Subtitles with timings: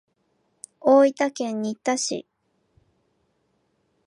[0.79, 2.25] 大分県日田市